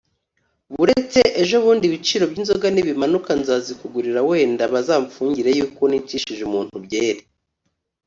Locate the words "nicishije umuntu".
5.87-6.75